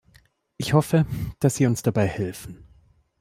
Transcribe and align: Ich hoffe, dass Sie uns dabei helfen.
Ich 0.57 0.73
hoffe, 0.73 1.05
dass 1.39 1.57
Sie 1.57 1.67
uns 1.67 1.83
dabei 1.83 2.07
helfen. 2.07 2.65